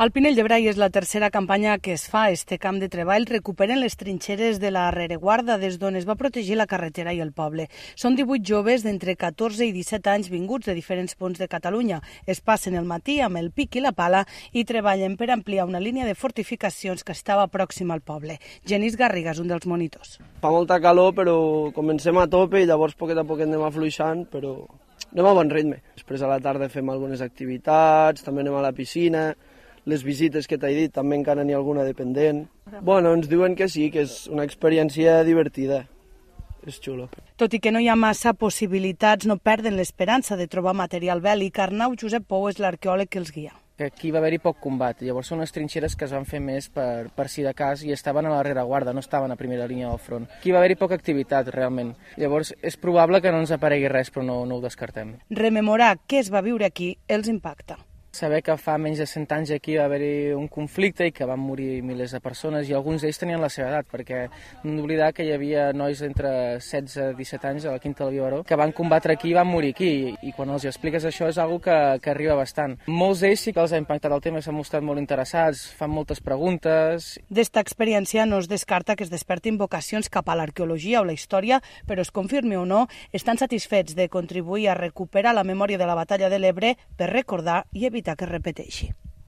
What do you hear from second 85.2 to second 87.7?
la memòria de la batalla de l'Ebre per recordar